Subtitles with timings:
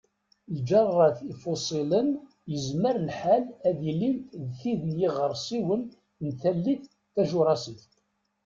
[0.55, 2.09] Lǧerrat ifuṣilen
[2.51, 5.81] yezmer lḥal ad ilint d tid n yiɣersiwen
[6.25, 7.85] n tallit Tajurasit.